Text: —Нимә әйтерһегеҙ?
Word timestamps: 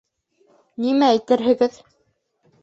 —Нимә 0.85 1.09
әйтерһегеҙ? 1.17 1.79